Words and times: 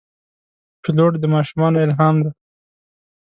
پیلوټ 0.81 1.13
د 1.19 1.23
ماشومانو 1.35 1.81
الهام 1.85 2.15
دی. 2.23 2.31